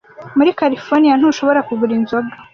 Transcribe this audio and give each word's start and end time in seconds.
Muri 0.37 0.51
Californiya 0.59 1.15
ntushobora 1.17 1.65
kugura 1.67 1.91
inzoga 1.99 2.33